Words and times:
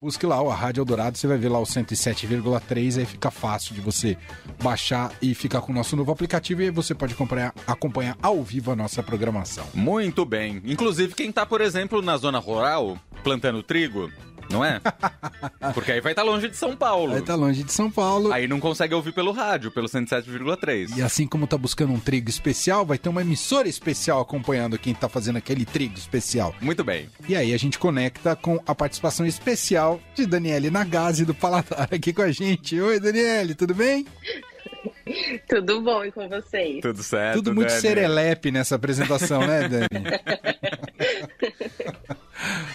Busque 0.00 0.24
lá 0.26 0.36
a 0.36 0.54
Rádio 0.54 0.82
Eldorado, 0.82 1.18
você 1.18 1.26
vai 1.26 1.36
ver 1.36 1.48
lá 1.48 1.58
o 1.58 1.64
107,3, 1.64 2.98
aí 2.98 3.04
fica 3.04 3.32
fácil 3.32 3.74
de 3.74 3.80
você 3.80 4.16
baixar 4.62 5.12
e 5.20 5.34
ficar 5.34 5.60
com 5.60 5.72
o 5.72 5.74
nosso 5.74 5.96
novo 5.96 6.12
aplicativo 6.12 6.62
e 6.62 6.66
aí 6.66 6.70
você 6.70 6.94
pode 6.94 7.14
acompanhar, 7.14 7.52
acompanhar 7.66 8.16
ao 8.22 8.40
vivo 8.44 8.70
a 8.70 8.76
nossa 8.76 9.02
programação. 9.02 9.66
Muito 9.74 10.24
bem. 10.24 10.62
Inclusive, 10.64 11.16
quem 11.16 11.32
tá, 11.32 11.44
por 11.44 11.60
exemplo, 11.60 12.00
na 12.00 12.16
zona 12.16 12.38
rural, 12.38 12.96
plantando 13.24 13.60
trigo, 13.60 14.08
não 14.50 14.64
é? 14.64 14.80
Porque 15.74 15.92
aí 15.92 16.00
vai 16.00 16.12
estar 16.12 16.24
tá 16.24 16.30
longe 16.30 16.48
de 16.48 16.56
São 16.56 16.76
Paulo. 16.76 17.12
Vai 17.12 17.20
estar 17.20 17.34
tá 17.34 17.38
longe 17.38 17.62
de 17.62 17.72
São 17.72 17.90
Paulo. 17.90 18.32
Aí 18.32 18.46
não 18.46 18.60
consegue 18.60 18.94
ouvir 18.94 19.12
pelo 19.12 19.32
rádio, 19.32 19.70
pelo 19.70 19.88
107,3. 19.88 20.96
E 20.96 21.02
assim 21.02 21.26
como 21.26 21.46
tá 21.46 21.56
buscando 21.56 21.92
um 21.92 22.00
trigo 22.00 22.28
especial, 22.28 22.84
vai 22.84 22.98
ter 22.98 23.08
uma 23.08 23.22
emissora 23.22 23.68
especial 23.68 24.20
acompanhando 24.20 24.78
quem 24.78 24.94
tá 24.94 25.08
fazendo 25.08 25.36
aquele 25.36 25.64
trigo 25.64 25.96
especial. 25.96 26.54
Muito 26.60 26.82
bem. 26.84 27.08
E 27.28 27.36
aí 27.36 27.52
a 27.52 27.58
gente 27.58 27.78
conecta 27.78 28.34
com 28.36 28.60
a 28.66 28.74
participação 28.74 29.26
especial 29.26 30.00
de 30.14 30.26
Daniele 30.26 30.70
Nagase 30.70 31.24
do 31.24 31.34
Paladar 31.34 31.88
aqui 31.92 32.12
com 32.12 32.22
a 32.22 32.30
gente. 32.30 32.80
Oi, 32.80 33.00
Daniele, 33.00 33.54
tudo 33.54 33.74
bem? 33.74 34.06
Tudo 35.48 35.80
bom 35.80 36.04
e 36.04 36.12
com 36.12 36.28
vocês? 36.28 36.80
Tudo 36.80 37.02
certo. 37.02 37.36
Tudo 37.36 37.54
muito 37.54 37.68
Dani. 37.68 37.80
serelepe 37.80 38.50
nessa 38.50 38.74
apresentação, 38.76 39.40
né, 39.40 39.68
Dani? 39.68 39.88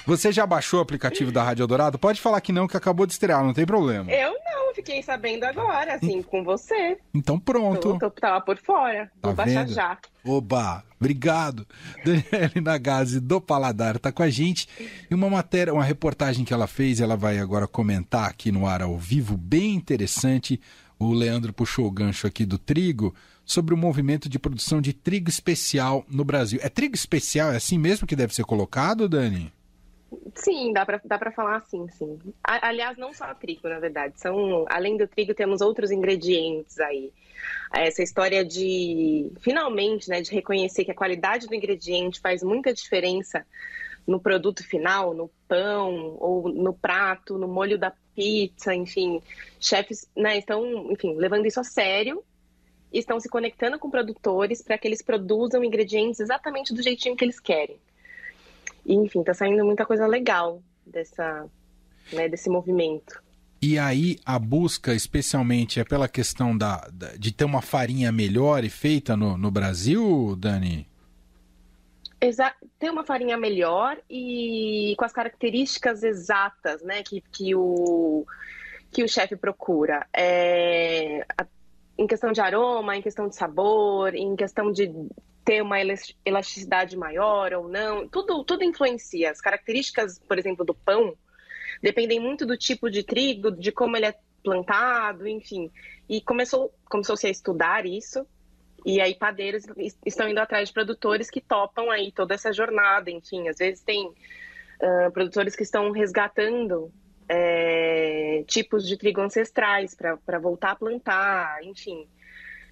Você 0.06 0.32
já 0.32 0.46
baixou 0.46 0.80
o 0.80 0.84
aplicativo 0.84 1.32
da 1.32 1.44
Rádio 1.44 1.64
Eldorado? 1.64 1.98
Pode 1.98 2.20
falar 2.20 2.42
que 2.42 2.52
não, 2.52 2.68
que 2.68 2.76
acabou 2.76 3.06
de 3.06 3.14
estrear, 3.14 3.44
não 3.44 3.54
tem 3.54 3.66
problema. 3.66 4.12
Eu 4.12 4.34
não, 4.46 4.74
fiquei 4.76 5.02
sabendo 5.02 5.46
agora, 5.46 5.96
assim, 5.96 6.22
com 6.22 6.44
você. 6.44 6.98
Então 7.14 7.40
pronto. 7.40 7.98
Eu, 8.02 8.12
tava 8.12 8.42
por 8.42 8.58
fora. 8.58 9.10
Tá 9.22 9.30
Vou 9.30 9.34
baixar 9.34 9.66
vendo? 9.66 9.74
já. 9.74 9.98
Oba, 10.26 10.84
obrigado. 11.00 11.66
Daniele 12.04 12.62
Nagase 12.62 13.20
do 13.20 13.40
Paladar 13.40 13.98
tá 13.98 14.12
com 14.12 14.24
a 14.24 14.30
gente. 14.30 14.68
E 15.10 15.16
uma 15.16 15.30
matéria, 15.30 15.74
uma 15.74 15.84
reportagem 15.84 16.44
que 16.44 16.54
ela 16.54 16.68
fez, 16.68 17.00
ela 17.00 17.16
vai 17.16 17.40
agora 17.40 17.68
comentar 17.68 18.30
aqui 18.30 18.52
no 18.52 18.68
ar 18.68 18.82
ao 18.82 18.98
vivo, 18.98 19.38
bem 19.38 19.76
interessante. 19.76 20.60
O 21.00 21.14
Leandro 21.14 21.54
puxou 21.54 21.86
o 21.86 21.92
gancho 21.92 22.28
aqui 22.28 22.46
do 22.46 22.58
trigo 22.58 23.16
sobre 23.46 23.74
o 23.74 23.78
movimento 23.78 24.28
de 24.28 24.40
produção 24.40 24.82
de 24.82 24.94
trigo 24.94 25.30
especial 25.30 26.06
no 26.10 26.26
Brasil. 26.26 26.60
É 26.62 26.70
trigo 26.70 26.96
especial? 26.96 27.52
É 27.52 27.58
assim 27.58 27.78
mesmo 27.78 28.08
que 28.08 28.16
deve 28.16 28.34
ser 28.34 28.44
colocado, 28.44 29.08
Dani? 29.08 29.53
Sim, 30.36 30.74
dá 30.74 30.86
para 30.86 31.00
dá 31.06 31.18
pra 31.18 31.32
falar 31.32 31.58
assim, 31.58 31.88
sim. 31.90 32.20
Aliás, 32.44 32.98
não 32.98 33.14
só 33.14 33.34
trigo, 33.36 33.70
na 33.70 33.80
verdade. 33.80 34.20
São, 34.20 34.66
além 34.70 34.98
do 34.98 35.08
trigo, 35.08 35.34
temos 35.34 35.62
outros 35.62 35.92
ingredientes 35.92 36.80
aí. 36.80 37.12
Essa 37.72 38.02
história 38.02 38.44
de, 38.44 39.32
finalmente, 39.42 40.10
né, 40.10 40.22
de 40.22 40.32
reconhecer 40.32 40.86
que 40.86 40.92
a 40.92 40.96
qualidade 40.96 41.48
do 41.48 41.56
ingrediente 41.56 42.20
faz 42.20 42.42
muita 42.44 42.74
diferença 42.74 43.46
no 44.08 44.20
produto 44.20 44.64
final, 44.64 45.14
no 45.14 45.30
pão 45.48 46.18
ou 46.20 46.50
no 46.50 46.74
prato, 46.74 47.38
no 47.38 47.48
molho 47.48 47.78
da 47.78 47.94
pizza, 48.16 48.74
enfim. 48.74 49.22
Chefes 49.60 50.10
né, 50.16 50.38
estão, 50.38 50.92
enfim, 50.92 51.16
levando 51.16 51.46
isso 51.46 51.60
a 51.60 51.64
sério 51.64 52.24
e 52.92 53.00
estão 53.00 53.20
se 53.20 53.30
conectando 53.30 53.80
com 53.80 53.90
produtores 53.90 54.62
para 54.62 54.78
que 54.78 54.88
eles 54.88 55.02
produzam 55.02 55.64
ingredientes 55.64 56.20
exatamente 56.20 56.74
do 56.74 56.82
jeitinho 56.82 57.16
que 57.16 57.24
eles 57.24 57.40
querem. 57.40 57.78
E, 58.86 58.94
enfim, 58.94 59.22
está 59.22 59.34
saindo 59.34 59.64
muita 59.66 59.86
coisa 59.86 60.06
legal 60.08 60.62
dessa, 60.86 61.46
né, 62.12 62.28
desse 62.28 62.50
movimento. 62.50 63.22
E 63.62 63.80
aí 63.80 64.20
a 64.26 64.38
busca, 64.38 64.94
especialmente, 64.94 65.80
é 65.80 65.86
pela 65.86 66.10
questão 66.10 66.58
da, 66.58 66.86
da 66.92 67.16
de 67.16 67.32
ter 67.32 67.46
uma 67.46 67.62
farinha 67.62 68.12
melhor 68.12 68.64
e 68.64 68.70
feita 68.70 69.16
no, 69.16 69.38
no 69.38 69.50
Brasil, 69.50 70.36
Dani? 70.38 70.86
Exa 72.20 72.54
ter 72.78 72.90
uma 72.90 73.06
farinha 73.06 73.38
melhor 73.38 73.98
e 74.10 74.94
com 74.98 75.06
as 75.06 75.14
características 75.14 76.04
exatas, 76.04 76.82
né, 76.84 77.04
que, 77.04 77.22
que 77.32 77.56
o 77.56 78.26
que 78.92 79.04
o 79.04 79.08
chefe 79.08 79.36
procura. 79.36 80.06
É, 80.14 81.26
em 81.98 82.08
questão 82.08 82.32
de 82.32 82.42
aroma, 82.42 82.96
em 82.96 83.02
questão 83.02 83.28
de 83.28 83.36
sabor, 83.36 84.16
em 84.16 84.36
questão 84.36 84.72
de 84.72 84.92
ter 85.46 85.62
uma 85.62 85.78
elasticidade 86.26 86.98
maior 86.98 87.54
ou 87.54 87.68
não, 87.68 88.08
tudo, 88.08 88.44
tudo 88.44 88.64
influencia. 88.64 89.32
As 89.32 89.42
características, 89.42 90.18
por 90.20 90.40
exemplo, 90.40 90.66
do 90.66 90.74
pão, 90.74 91.16
dependem 91.82 92.20
muito 92.20 92.46
do 92.46 92.58
tipo 92.58 92.90
de 92.90 93.04
trigo, 93.04 93.52
de 93.52 93.72
como 93.72 93.98
ele 93.98 94.06
é 94.06 94.16
plantado, 94.44 95.28
enfim. 95.28 95.70
E 96.10 96.22
começou, 96.22 96.74
começou-se 96.86 97.28
a 97.28 97.30
estudar 97.30 97.86
isso, 97.86 98.26
e 98.86 99.00
aí 99.02 99.16
padeiros 99.16 99.64
estão 100.06 100.28
indo 100.28 100.40
atrás 100.40 100.70
de 100.70 100.74
produtores 100.74 101.30
que 101.30 101.42
topam 101.42 101.92
aí 101.92 102.12
toda 102.12 102.34
essa 102.34 102.52
jornada, 102.52 103.12
enfim. 103.12 103.48
Às 103.48 103.58
vezes 103.58 103.84
tem 103.84 104.08
uh, 104.08 105.12
produtores 105.12 105.56
que 105.56 105.64
estão 105.64 105.92
resgatando 105.92 106.92
é, 107.36 108.44
tipos 108.46 108.88
de 108.88 108.96
trigo 108.96 109.20
ancestrais 109.20 109.96
para 109.96 110.38
voltar 110.38 110.72
a 110.72 110.76
plantar, 110.76 111.64
enfim. 111.64 112.08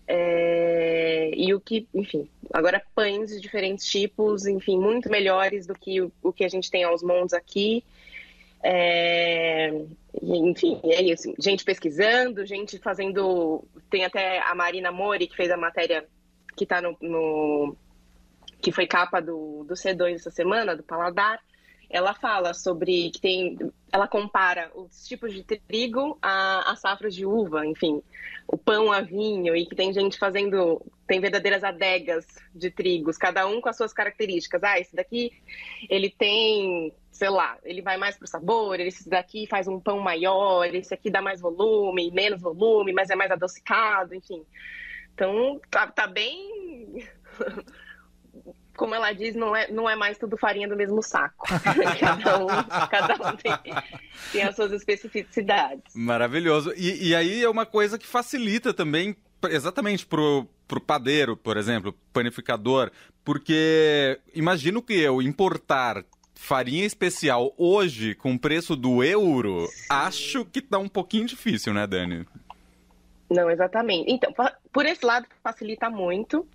É, 0.07 1.31
e 1.35 1.51
o 1.53 1.59
que, 1.59 1.87
enfim, 1.93 2.29
agora 2.53 2.83
pães 2.93 3.31
de 3.31 3.41
diferentes 3.41 3.87
tipos, 3.87 4.45
enfim, 4.45 4.77
muito 4.77 5.09
melhores 5.09 5.65
do 5.65 5.73
que 5.73 6.01
o, 6.01 6.11
o 6.21 6.31
que 6.31 6.43
a 6.43 6.49
gente 6.49 6.69
tem 6.69 6.83
aos 6.83 7.01
montes 7.01 7.33
aqui. 7.33 7.83
É, 8.63 9.73
enfim, 10.21 10.79
é 10.83 11.01
isso. 11.01 11.33
Gente 11.39 11.63
pesquisando, 11.63 12.45
gente 12.45 12.77
fazendo. 12.77 13.63
Tem 13.89 14.05
até 14.05 14.39
a 14.41 14.53
Marina 14.53 14.91
Mori, 14.91 15.25
que 15.25 15.35
fez 15.35 15.49
a 15.49 15.57
matéria 15.57 16.05
que 16.55 16.67
tá 16.67 16.81
no. 16.81 16.95
no 17.01 17.75
que 18.61 18.71
foi 18.71 18.85
capa 18.85 19.19
do, 19.19 19.63
do 19.63 19.73
C2 19.73 20.13
essa 20.13 20.29
semana, 20.29 20.75
do 20.75 20.83
Paladar 20.83 21.39
ela 21.91 22.13
fala 22.13 22.53
sobre 22.53 23.11
que 23.11 23.19
tem. 23.19 23.57
Ela 23.91 24.07
compara 24.07 24.71
os 24.73 25.05
tipos 25.05 25.33
de 25.33 25.43
trigo 25.43 26.17
a, 26.21 26.71
a 26.71 26.75
safras 26.75 27.13
de 27.13 27.25
uva, 27.25 27.65
enfim, 27.65 28.01
o 28.47 28.57
pão 28.57 28.91
a 28.91 29.01
vinho, 29.01 29.55
e 29.55 29.65
que 29.65 29.75
tem 29.75 29.93
gente 29.93 30.17
fazendo. 30.17 30.81
Tem 31.05 31.19
verdadeiras 31.19 31.63
adegas 31.63 32.25
de 32.55 32.71
trigos, 32.71 33.17
cada 33.17 33.45
um 33.45 33.59
com 33.59 33.67
as 33.67 33.75
suas 33.75 33.91
características. 33.91 34.63
Ah, 34.63 34.79
esse 34.79 34.95
daqui 34.95 35.31
ele 35.89 36.09
tem, 36.09 36.93
sei 37.11 37.29
lá, 37.29 37.57
ele 37.65 37.81
vai 37.81 37.97
mais 37.97 38.17
pro 38.17 38.25
sabor, 38.25 38.79
esse 38.79 39.09
daqui 39.09 39.45
faz 39.45 39.67
um 39.67 39.77
pão 39.77 39.99
maior, 39.99 40.73
esse 40.73 40.93
aqui 40.93 41.11
dá 41.11 41.21
mais 41.21 41.41
volume, 41.41 42.09
menos 42.11 42.41
volume, 42.41 42.93
mas 42.93 43.09
é 43.09 43.15
mais 43.15 43.29
adocicado, 43.29 44.15
enfim. 44.15 44.45
Então, 45.13 45.59
tá, 45.69 45.87
tá 45.87 46.07
bem 46.07 47.05
como 48.81 48.95
ela 48.95 49.13
diz, 49.13 49.35
não 49.35 49.55
é, 49.55 49.71
não 49.71 49.87
é 49.87 49.95
mais 49.95 50.17
tudo 50.17 50.35
farinha 50.35 50.67
do 50.67 50.75
mesmo 50.75 51.03
saco. 51.03 51.45
cada 51.99 52.43
um, 52.43 52.47
cada 52.89 53.13
um 53.13 53.35
tem, 53.35 53.53
tem, 54.31 54.41
as 54.41 54.55
suas 54.55 54.71
especificidades. 54.71 55.93
Maravilhoso. 55.93 56.73
E, 56.75 57.09
e 57.09 57.15
aí 57.15 57.43
é 57.43 57.47
uma 57.47 57.63
coisa 57.63 57.99
que 57.99 58.07
facilita 58.07 58.73
também, 58.73 59.15
exatamente 59.51 60.03
pro, 60.03 60.47
pro 60.67 60.81
padeiro, 60.81 61.37
por 61.37 61.57
exemplo, 61.57 61.93
panificador, 62.11 62.89
porque 63.23 64.19
imagino 64.33 64.81
que 64.81 64.93
eu 64.93 65.21
importar 65.21 66.03
farinha 66.33 66.83
especial 66.83 67.53
hoje 67.59 68.15
com 68.15 68.33
o 68.33 68.39
preço 68.39 68.75
do 68.75 69.03
euro, 69.03 69.67
acho 69.91 70.43
que 70.43 70.59
tá 70.59 70.79
um 70.79 70.89
pouquinho 70.89 71.27
difícil, 71.27 71.71
né, 71.71 71.85
Dani? 71.85 72.25
Não, 73.29 73.47
exatamente. 73.47 74.11
Então, 74.11 74.33
por 74.73 74.87
esse 74.87 75.05
lado 75.05 75.27
facilita 75.43 75.87
muito. 75.87 76.47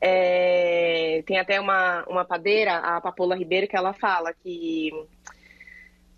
É, 0.00 1.07
tem 1.28 1.38
até 1.38 1.60
uma, 1.60 2.04
uma 2.08 2.24
padeira, 2.24 2.78
a 2.78 2.98
Papola 3.02 3.36
Ribeiro, 3.36 3.68
que 3.68 3.76
ela 3.76 3.92
fala 3.92 4.32
que 4.32 4.90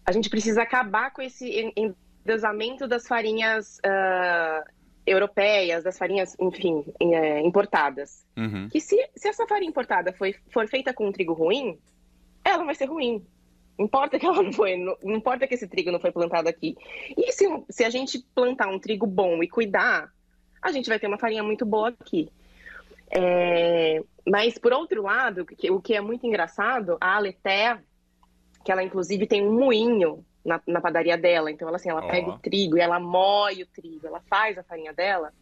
a 0.07 0.13
gente 0.13 0.31
precisa 0.31 0.63
acabar 0.63 1.13
com 1.13 1.21
esse 1.21 1.73
endeusamento 1.77 2.87
das 2.87 3.09
farinhas 3.09 3.79
uh, 3.79 4.71
europeias, 5.05 5.83
das 5.83 5.99
farinhas, 5.99 6.37
enfim, 6.39 6.85
é, 7.01 7.41
importadas. 7.41 8.25
Uhum. 8.37 8.69
Que 8.69 8.81
se, 8.81 8.97
se 9.17 9.29
essa 9.29 9.49
farinha 9.49 9.69
importada 9.69 10.13
foi, 10.13 10.37
for 10.53 10.69
feita 10.69 10.95
com 10.95 11.09
um 11.09 11.13
trigo 11.13 11.33
ruim, 11.33 11.77
ela 12.45 12.63
vai 12.65 12.77
ser 12.77 12.85
ruim. 12.85 13.27
Não 13.77 13.87
importa 13.87 14.17
que 14.17 14.25
ela 14.25 14.41
não 14.45 14.53
foi, 14.53 14.77
não, 14.77 14.97
não 15.03 15.17
importa 15.17 15.45
que 15.45 15.55
esse 15.55 15.67
trigo 15.67 15.91
não 15.91 15.99
foi 15.99 16.13
plantado 16.13 16.49
aqui. 16.49 16.77
E 17.17 17.33
se, 17.33 17.47
se 17.69 17.83
a 17.83 17.91
gente 17.91 18.25
plantar 18.33 18.69
um 18.69 18.79
trigo 18.79 19.09
bom 19.09 19.43
e 19.43 19.49
cuidar, 19.49 20.09
a 20.63 20.71
gente 20.71 20.89
vai 20.89 21.01
ter 21.01 21.09
uma 21.09 21.19
farinha 21.19 21.43
muito 21.43 21.67
boa 21.67 21.89
aqui. 21.89 22.31
É, 23.11 24.03
mas, 24.27 24.57
por 24.59 24.73
outro 24.73 25.03
lado, 25.03 25.47
o 25.71 25.81
que 25.81 25.95
é 25.95 26.01
muito 26.01 26.27
engraçado, 26.27 26.97
a 27.01 27.17
Aleté, 27.17 27.79
que 28.65 28.71
ela 28.71 28.83
inclusive 28.83 29.27
tem 29.27 29.47
um 29.47 29.53
moinho 29.53 30.25
na, 30.45 30.61
na 30.67 30.81
padaria 30.81 31.19
dela, 31.19 31.51
então 31.51 31.69
ela, 31.69 31.77
assim, 31.77 31.91
ela 31.91 32.05
oh. 32.05 32.09
pega 32.09 32.31
o 32.31 32.39
trigo 32.39 32.77
e 32.77 32.81
ela 32.81 33.01
moe 33.01 33.63
o 33.63 33.67
trigo, 33.67 34.07
ela 34.07 34.21
faz 34.29 34.57
a 34.57 34.63
farinha 34.63 34.93
dela. 34.93 35.33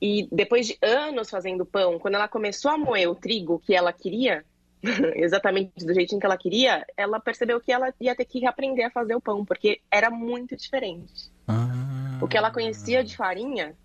E 0.00 0.28
depois 0.32 0.66
de 0.66 0.78
anos 0.82 1.30
fazendo 1.30 1.64
pão, 1.64 1.98
quando 1.98 2.14
ela 2.14 2.28
começou 2.28 2.70
a 2.70 2.78
moer 2.78 3.08
o 3.08 3.14
trigo 3.14 3.60
que 3.60 3.74
ela 3.74 3.92
queria, 3.92 4.44
exatamente 5.14 5.84
do 5.84 5.94
jeitinho 5.94 6.20
que 6.20 6.26
ela 6.26 6.36
queria, 6.36 6.84
ela 6.96 7.20
percebeu 7.20 7.60
que 7.60 7.72
ela 7.72 7.92
ia 8.00 8.14
ter 8.14 8.24
que 8.24 8.46
aprender 8.46 8.84
a 8.84 8.90
fazer 8.90 9.14
o 9.14 9.20
pão, 9.20 9.44
porque 9.44 9.80
era 9.90 10.10
muito 10.10 10.56
diferente. 10.56 11.30
Ah. 11.46 12.18
O 12.20 12.26
que 12.26 12.36
ela 12.36 12.50
conhecia 12.50 13.04
de 13.04 13.16
farinha, 13.16 13.76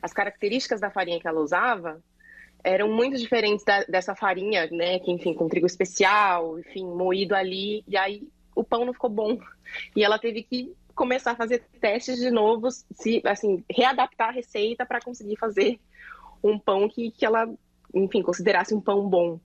as 0.00 0.12
características 0.12 0.80
da 0.80 0.90
farinha 0.90 1.20
que 1.20 1.28
ela 1.28 1.40
usava, 1.40 2.00
eram 2.64 2.88
muito 2.88 3.16
diferentes 3.16 3.64
da, 3.64 3.84
dessa 3.84 4.14
farinha, 4.14 4.68
né? 4.70 4.98
Que, 4.98 5.10
enfim, 5.10 5.34
com 5.34 5.48
trigo 5.48 5.66
especial, 5.66 6.58
enfim, 6.58 6.84
moído 6.84 7.34
ali. 7.34 7.84
E 7.86 7.96
aí, 7.96 8.28
o 8.54 8.64
pão 8.64 8.84
não 8.84 8.92
ficou 8.92 9.10
bom. 9.10 9.38
E 9.94 10.02
ela 10.02 10.18
teve 10.18 10.42
que 10.42 10.74
começar 10.96 11.30
a 11.30 11.36
fazer 11.36 11.62
testes 11.80 12.18
de 12.18 12.28
novo, 12.28 12.68
se, 12.72 13.22
assim, 13.24 13.64
readaptar 13.70 14.30
a 14.30 14.32
receita 14.32 14.84
para 14.84 15.00
conseguir 15.00 15.36
fazer 15.36 15.78
um 16.42 16.58
pão 16.58 16.88
que, 16.88 17.12
que 17.12 17.24
ela, 17.24 17.48
enfim, 17.94 18.20
considerasse 18.20 18.74
um 18.74 18.80
pão 18.80 19.08
bom. 19.08 19.38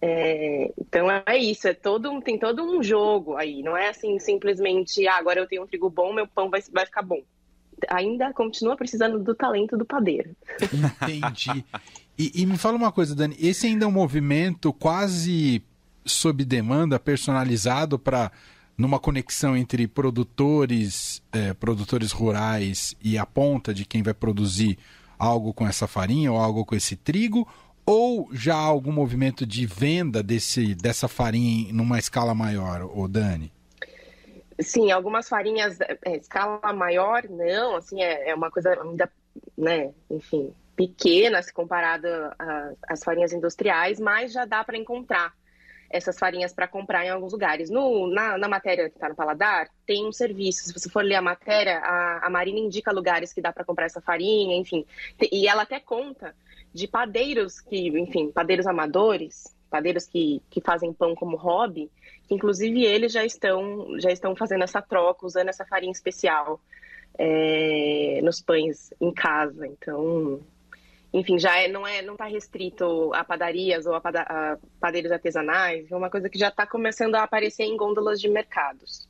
É, 0.00 0.72
então 0.78 1.08
é 1.10 1.36
isso, 1.36 1.68
é 1.68 1.74
todo, 1.74 2.20
tem 2.22 2.38
todo 2.38 2.62
um 2.62 2.82
jogo 2.82 3.36
aí, 3.36 3.62
não 3.62 3.76
é 3.76 3.88
assim 3.88 4.18
simplesmente, 4.18 5.06
ah, 5.06 5.14
agora 5.14 5.38
eu 5.38 5.46
tenho 5.46 5.62
um 5.62 5.66
trigo 5.66 5.88
bom, 5.88 6.12
meu 6.12 6.26
pão 6.26 6.50
vai, 6.50 6.60
vai 6.72 6.84
ficar 6.84 7.02
bom. 7.02 7.22
Ainda 7.90 8.32
continua 8.32 8.76
precisando 8.76 9.18
do 9.18 9.34
talento 9.34 9.76
do 9.76 9.84
padeiro. 9.84 10.30
Entendi. 11.02 11.64
E, 12.18 12.42
e 12.42 12.46
me 12.46 12.58
fala 12.58 12.76
uma 12.76 12.92
coisa, 12.92 13.14
Dani, 13.14 13.36
esse 13.38 13.66
ainda 13.66 13.84
é 13.84 13.88
um 13.88 13.92
movimento 13.92 14.72
quase 14.72 15.62
sob 16.04 16.44
demanda, 16.44 16.98
personalizado 16.98 17.98
para 17.98 18.30
numa 18.76 18.98
conexão 18.98 19.56
entre 19.56 19.86
produtores, 19.86 21.22
é, 21.30 21.52
produtores 21.54 22.10
rurais 22.10 22.96
e 23.02 23.18
a 23.18 23.26
ponta 23.26 23.72
de 23.72 23.84
quem 23.84 24.02
vai 24.02 24.14
produzir 24.14 24.78
algo 25.18 25.52
com 25.52 25.66
essa 25.66 25.86
farinha 25.86 26.32
ou 26.32 26.38
algo 26.38 26.64
com 26.64 26.74
esse 26.74 26.96
trigo, 26.96 27.46
ou 27.86 28.28
já 28.32 28.54
há 28.54 28.64
algum 28.64 28.92
movimento 28.92 29.46
de 29.46 29.66
venda 29.66 30.22
desse, 30.22 30.74
dessa 30.74 31.06
farinha 31.06 31.72
numa 31.72 31.98
escala 31.98 32.34
maior, 32.34 32.90
o 32.92 33.06
Dani? 33.06 33.52
Sim, 34.62 34.90
algumas 34.90 35.28
farinhas, 35.28 35.78
é, 35.80 36.16
escala 36.16 36.72
maior, 36.72 37.24
não, 37.28 37.76
assim, 37.76 38.02
é, 38.02 38.30
é 38.30 38.34
uma 38.34 38.50
coisa 38.50 38.80
ainda, 38.80 39.10
né, 39.56 39.92
enfim, 40.10 40.54
pequena 40.76 41.42
se 41.42 41.52
comparada 41.52 42.34
às 42.88 43.02
farinhas 43.02 43.32
industriais, 43.32 44.00
mas 44.00 44.32
já 44.32 44.44
dá 44.44 44.64
para 44.64 44.76
encontrar 44.76 45.34
essas 45.92 46.18
farinhas 46.18 46.52
para 46.52 46.66
comprar 46.66 47.04
em 47.04 47.10
alguns 47.10 47.32
lugares. 47.32 47.68
No, 47.68 48.06
na, 48.08 48.38
na 48.38 48.48
matéria 48.48 48.88
que 48.88 48.96
está 48.96 49.08
no 49.10 49.14
Paladar, 49.14 49.68
tem 49.86 50.06
um 50.06 50.12
serviço. 50.12 50.64
Se 50.64 50.72
você 50.72 50.88
for 50.88 51.04
ler 51.04 51.16
a 51.16 51.22
matéria, 51.22 51.78
a, 51.78 52.26
a 52.26 52.30
Marina 52.30 52.58
indica 52.58 52.90
lugares 52.90 53.32
que 53.32 53.42
dá 53.42 53.52
para 53.52 53.64
comprar 53.64 53.84
essa 53.84 54.00
farinha, 54.00 54.56
enfim. 54.56 54.86
E 55.30 55.46
ela 55.46 55.62
até 55.62 55.78
conta 55.78 56.34
de 56.72 56.88
padeiros 56.88 57.60
que, 57.60 57.88
enfim, 57.88 58.32
padeiros 58.32 58.66
amadores, 58.66 59.54
padeiros 59.72 60.06
que, 60.06 60.42
que 60.50 60.60
fazem 60.60 60.92
pão 60.92 61.14
como 61.14 61.34
hobby, 61.36 61.90
que 62.28 62.34
inclusive 62.34 62.84
eles 62.84 63.10
já 63.10 63.24
estão, 63.24 63.98
já 63.98 64.12
estão 64.12 64.36
fazendo 64.36 64.62
essa 64.62 64.82
troca, 64.82 65.24
usando 65.24 65.48
essa 65.48 65.64
farinha 65.64 65.90
especial 65.90 66.60
é, 67.18 68.20
nos 68.22 68.42
pães 68.42 68.92
em 69.00 69.10
casa. 69.10 69.66
Então, 69.66 70.40
enfim, 71.12 71.38
já 71.38 71.58
é, 71.58 71.68
não 71.68 71.86
é, 71.86 72.02
não 72.02 72.12
está 72.12 72.26
restrito 72.26 73.12
a 73.14 73.24
padarias 73.24 73.86
ou 73.86 73.94
a, 73.94 74.00
pada, 74.00 74.20
a 74.22 74.58
padeiros 74.78 75.10
artesanais, 75.10 75.90
é 75.90 75.96
uma 75.96 76.10
coisa 76.10 76.28
que 76.28 76.38
já 76.38 76.48
está 76.48 76.66
começando 76.66 77.14
a 77.14 77.22
aparecer 77.22 77.64
em 77.64 77.76
gôndolas 77.76 78.20
de 78.20 78.28
mercados. 78.28 79.08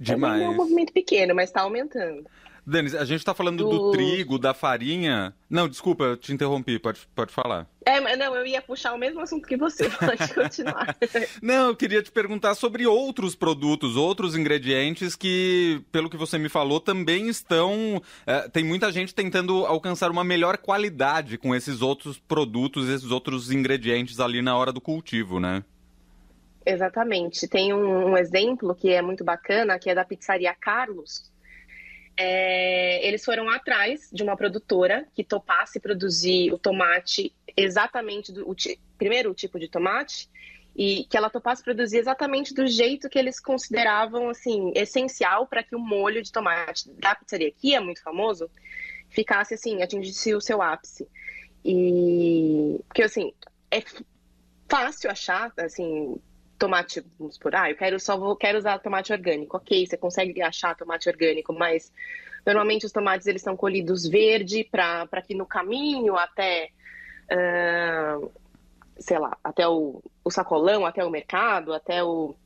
Demais. 0.00 0.42
É 0.42 0.48
um 0.48 0.56
movimento 0.56 0.92
pequeno, 0.92 1.34
mas 1.34 1.50
está 1.50 1.60
aumentando. 1.60 2.26
Denis, 2.64 2.94
a 2.94 3.04
gente 3.04 3.18
está 3.18 3.34
falando 3.34 3.64
do... 3.64 3.70
do... 3.70 3.90
trigo, 3.90 4.38
da 4.38 4.54
farinha. 4.54 5.34
Não, 5.50 5.68
desculpa, 5.68 6.04
eu 6.04 6.16
te 6.16 6.32
interrompi, 6.32 6.78
pode, 6.78 7.00
pode 7.12 7.32
falar. 7.32 7.66
É, 7.84 8.16
não, 8.16 8.36
eu 8.36 8.46
ia 8.46 8.62
puxar 8.62 8.92
o 8.92 8.98
mesmo 8.98 9.20
assunto 9.20 9.48
que 9.48 9.56
você, 9.56 9.90
pode 9.98 10.32
continuar. 10.32 10.96
não, 11.42 11.68
eu 11.68 11.76
queria 11.76 12.00
te 12.00 12.12
perguntar 12.12 12.54
sobre 12.54 12.86
outros 12.86 13.34
produtos, 13.34 13.96
outros 13.96 14.36
ingredientes 14.36 15.16
que, 15.16 15.82
pelo 15.90 16.08
que 16.08 16.16
você 16.16 16.38
me 16.38 16.48
falou, 16.48 16.78
também 16.78 17.28
estão. 17.28 18.00
É, 18.24 18.48
tem 18.48 18.62
muita 18.62 18.92
gente 18.92 19.12
tentando 19.12 19.66
alcançar 19.66 20.10
uma 20.10 20.22
melhor 20.22 20.56
qualidade 20.56 21.36
com 21.38 21.52
esses 21.52 21.82
outros 21.82 22.16
produtos, 22.16 22.88
esses 22.88 23.10
outros 23.10 23.50
ingredientes 23.50 24.20
ali 24.20 24.40
na 24.40 24.56
hora 24.56 24.72
do 24.72 24.80
cultivo, 24.80 25.40
né? 25.40 25.64
Exatamente. 26.64 27.48
Tem 27.48 27.74
um, 27.74 28.10
um 28.10 28.16
exemplo 28.16 28.72
que 28.72 28.92
é 28.92 29.02
muito 29.02 29.24
bacana, 29.24 29.80
que 29.80 29.90
é 29.90 29.94
da 29.96 30.04
pizzaria 30.04 30.54
Carlos 30.54 31.31
é, 32.16 33.06
eles 33.06 33.24
foram 33.24 33.48
atrás 33.48 34.08
de 34.12 34.22
uma 34.22 34.36
produtora 34.36 35.06
que 35.14 35.24
topasse 35.24 35.80
produzir 35.80 36.52
o 36.52 36.58
tomate 36.58 37.34
exatamente 37.56 38.32
do 38.32 38.48
o, 38.48 38.54
primeiro 38.98 39.30
o 39.30 39.34
tipo 39.34 39.58
de 39.58 39.68
tomate 39.68 40.28
e 40.74 41.04
que 41.04 41.16
ela 41.16 41.30
topasse 41.30 41.62
produzir 41.62 41.98
exatamente 41.98 42.54
do 42.54 42.66
jeito 42.66 43.08
que 43.08 43.18
eles 43.18 43.38
consideravam 43.38 44.30
assim 44.30 44.72
essencial 44.74 45.46
para 45.46 45.62
que 45.62 45.76
o 45.76 45.78
molho 45.78 46.22
de 46.22 46.32
tomate 46.32 46.90
da 46.92 47.14
pizzaria 47.14 47.50
que 47.50 47.74
é 47.74 47.80
muito 47.80 48.02
famoso 48.02 48.50
ficasse 49.08 49.54
assim 49.54 49.82
atingisse 49.82 50.34
o 50.34 50.40
seu 50.40 50.62
ápice. 50.62 51.06
E 51.64 52.80
porque 52.88 53.02
assim 53.02 53.32
é 53.70 53.82
fácil 54.68 55.10
achar 55.10 55.52
assim 55.58 56.16
tomate, 56.62 57.04
vamos 57.18 57.36
por, 57.36 57.56
ah, 57.56 57.68
eu 57.68 57.76
quero 57.76 57.98
só 57.98 58.16
vou, 58.16 58.36
quero 58.36 58.56
usar 58.56 58.78
tomate 58.78 59.12
orgânico. 59.12 59.56
Ok, 59.56 59.84
você 59.84 59.96
consegue 59.96 60.40
achar 60.40 60.76
tomate 60.76 61.08
orgânico, 61.08 61.52
mas 61.52 61.92
normalmente 62.46 62.86
os 62.86 62.92
tomates 62.92 63.26
eles 63.26 63.42
são 63.42 63.56
colhidos 63.56 64.06
verde 64.06 64.62
para 64.70 65.22
que 65.26 65.34
no 65.34 65.44
caminho 65.44 66.16
até, 66.16 66.70
uh, 67.32 68.30
sei 68.96 69.18
lá, 69.18 69.36
até 69.42 69.66
o, 69.66 70.00
o 70.24 70.30
sacolão, 70.30 70.86
até 70.86 71.04
o 71.04 71.10
mercado, 71.10 71.74
até 71.74 72.04
o, 72.04 72.36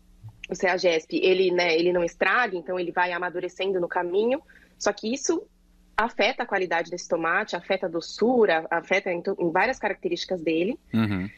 o 0.49 0.55
CEAGESP, 0.55 1.19
ele, 1.23 1.51
né, 1.51 1.77
ele 1.77 1.93
não 1.93 2.03
estrague, 2.03 2.57
então 2.57 2.81
ele 2.81 2.93
vai 2.93 3.13
amadurecendo 3.13 3.79
no 3.79 3.89
caminho. 3.89 4.41
Só 4.79 4.95
que 4.95 5.13
isso 5.13 5.47
afeta 5.95 6.45
a 6.45 6.47
qualidade 6.47 6.91
desse 6.91 7.07
tomate, 7.07 7.55
afeta 7.55 7.85
a 7.85 7.91
doçura, 7.91 8.67
afeta 8.71 9.13
em, 9.13 9.23
em 9.39 9.51
várias 9.51 9.79
características 9.79 10.41
dele. 10.41 10.79
Uhum. 10.95 11.29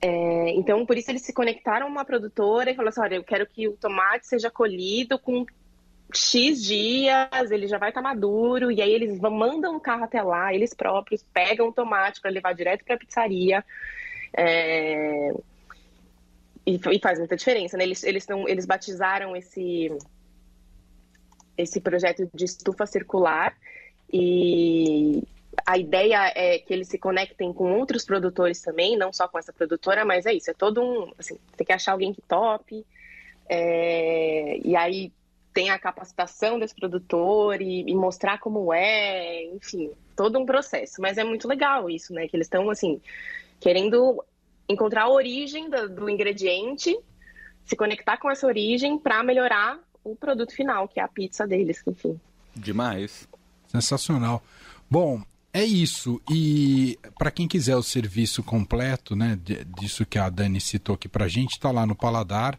É, 0.00 0.50
então, 0.50 0.86
por 0.86 0.96
isso 0.96 1.10
eles 1.10 1.22
se 1.22 1.32
conectaram 1.32 1.86
a 1.86 1.88
uma 1.88 2.04
produtora 2.04 2.70
e 2.70 2.74
falaram 2.74 2.90
assim: 2.90 3.00
olha, 3.00 3.14
eu 3.16 3.24
quero 3.24 3.46
que 3.46 3.68
o 3.68 3.76
tomate 3.76 4.26
seja 4.26 4.50
colhido 4.50 5.18
com 5.18 5.44
X 6.14 6.62
dias, 6.62 7.50
ele 7.50 7.66
já 7.66 7.78
vai 7.78 7.90
estar 7.90 8.00
tá 8.02 8.08
maduro, 8.08 8.70
e 8.70 8.80
aí 8.80 8.92
eles 8.92 9.18
mandam 9.20 9.76
um 9.76 9.80
carro 9.80 10.04
até 10.04 10.22
lá, 10.22 10.54
eles 10.54 10.72
próprios 10.72 11.22
pegam 11.34 11.68
o 11.68 11.72
tomate 11.72 12.20
para 12.20 12.30
levar 12.30 12.54
direto 12.54 12.84
para 12.84 12.94
a 12.94 12.98
pizzaria. 12.98 13.64
É, 14.32 15.32
e, 16.66 16.76
e, 16.76 17.00
faz 17.00 17.18
muita 17.18 17.36
diferença, 17.36 17.76
né? 17.76 17.84
Eles, 17.84 18.04
eles, 18.04 18.26
eles 18.46 18.66
batizaram 18.66 19.34
esse, 19.34 19.90
esse 21.56 21.80
projeto 21.80 22.28
de 22.32 22.44
estufa 22.44 22.86
circular 22.86 23.56
e 24.12 25.22
a 25.64 25.78
ideia 25.78 26.32
é 26.34 26.58
que 26.58 26.72
eles 26.72 26.88
se 26.88 26.98
conectem 26.98 27.52
com 27.52 27.78
outros 27.78 28.04
produtores 28.04 28.60
também, 28.60 28.96
não 28.96 29.12
só 29.12 29.28
com 29.28 29.38
essa 29.38 29.52
produtora, 29.52 30.04
mas 30.04 30.26
é 30.26 30.32
isso, 30.32 30.50
é 30.50 30.54
todo 30.54 30.82
um. 30.82 31.12
Assim, 31.18 31.38
tem 31.56 31.66
que 31.66 31.72
achar 31.72 31.92
alguém 31.92 32.12
que 32.12 32.22
tope, 32.22 32.84
é, 33.48 34.58
e 34.64 34.76
aí 34.76 35.12
tem 35.52 35.70
a 35.70 35.78
capacitação 35.78 36.58
desse 36.58 36.74
produtor 36.74 37.60
e, 37.60 37.80
e, 37.80 37.94
mostrar 37.94 38.38
como 38.38 38.72
é, 38.72 39.44
enfim, 39.46 39.90
todo 40.14 40.38
um 40.38 40.46
processo. 40.46 41.00
Mas 41.00 41.18
é 41.18 41.24
muito 41.24 41.48
legal 41.48 41.90
isso, 41.90 42.12
né? 42.12 42.28
Que 42.28 42.36
eles 42.36 42.46
estão, 42.46 42.70
assim, 42.70 43.00
querendo 43.58 44.22
encontrar 44.68 45.04
a 45.04 45.10
origem 45.10 45.68
do, 45.68 45.88
do 45.88 46.08
ingrediente, 46.08 46.96
se 47.64 47.74
conectar 47.74 48.18
com 48.18 48.30
essa 48.30 48.46
origem 48.46 48.98
para 48.98 49.22
melhorar 49.22 49.80
o 50.04 50.14
produto 50.14 50.54
final, 50.54 50.86
que 50.86 51.00
é 51.00 51.02
a 51.02 51.08
pizza 51.08 51.46
deles, 51.46 51.82
enfim. 51.86 52.20
Demais. 52.54 53.28
Sensacional. 53.66 54.42
Bom, 54.90 55.22
é 55.52 55.64
isso. 55.64 56.20
E 56.30 56.98
para 57.18 57.30
quem 57.30 57.48
quiser 57.48 57.76
o 57.76 57.82
serviço 57.82 58.42
completo, 58.42 59.16
né, 59.16 59.38
disso 59.78 60.04
que 60.04 60.18
a 60.18 60.28
Dani 60.28 60.60
citou 60.60 60.94
aqui 60.94 61.08
para 61.08 61.24
a 61.24 61.28
gente, 61.28 61.52
está 61.52 61.70
lá 61.70 61.86
no 61.86 61.94
Paladar, 61.94 62.58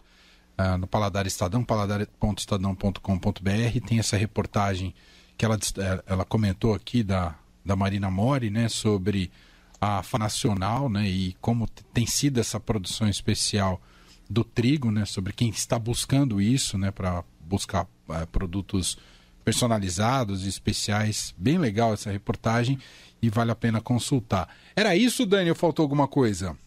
uh, 0.57 0.75
no 0.77 0.87
Paladar 0.87 1.27
Estadão, 1.27 1.63
paladar.estadão.com.br. 1.63 3.87
Tem 3.87 3.99
essa 3.99 4.17
reportagem 4.17 4.95
que 5.37 5.45
ela, 5.45 5.57
eh, 5.77 6.03
ela 6.05 6.25
comentou 6.25 6.73
aqui 6.73 7.01
da, 7.01 7.33
da 7.63 7.73
Marina 7.73 8.11
Mori, 8.11 8.49
né, 8.49 8.67
sobre 8.67 9.31
a 9.79 10.03
FA 10.03 10.17
Nacional, 10.17 10.89
né, 10.89 11.07
e 11.07 11.33
como 11.39 11.65
tem 11.93 12.05
sido 12.05 12.41
essa 12.41 12.59
produção 12.59 13.07
especial 13.07 13.81
do 14.29 14.43
trigo, 14.43 14.91
né, 14.91 15.05
sobre 15.05 15.31
quem 15.31 15.49
está 15.49 15.79
buscando 15.79 16.41
isso, 16.41 16.77
né, 16.77 16.91
para 16.91 17.23
buscar 17.39 17.83
uh, 17.83 18.27
produtos 18.29 18.97
personalizados 19.43 20.45
e 20.45 20.49
especiais. 20.49 21.33
Bem 21.37 21.57
legal 21.57 21.93
essa 21.93 22.11
reportagem 22.11 22.77
e 23.21 23.29
vale 23.29 23.51
a 23.51 23.55
pena 23.55 23.81
consultar. 23.81 24.49
Era 24.75 24.95
isso, 24.95 25.25
Dani, 25.25 25.49
ou 25.49 25.55
faltou 25.55 25.83
alguma 25.83 26.07
coisa? 26.07 26.57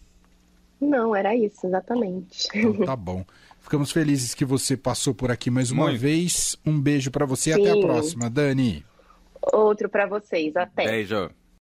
Não, 0.80 1.14
era 1.14 1.34
isso, 1.36 1.66
exatamente. 1.66 2.48
Então, 2.54 2.84
tá 2.84 2.96
bom. 2.96 3.24
Ficamos 3.60 3.92
felizes 3.92 4.34
que 4.34 4.44
você 4.44 4.76
passou 4.76 5.14
por 5.14 5.30
aqui 5.30 5.48
mais 5.48 5.70
uma 5.70 5.84
Muito. 5.84 6.00
vez. 6.00 6.56
Um 6.66 6.80
beijo 6.80 7.10
para 7.10 7.24
você 7.24 7.50
e 7.50 7.52
até 7.52 7.70
a 7.70 7.80
próxima, 7.80 8.28
Dani. 8.28 8.84
Outro 9.52 9.88
para 9.88 10.06
vocês, 10.06 10.56
até. 10.56 10.84
Beijo. 10.84 11.30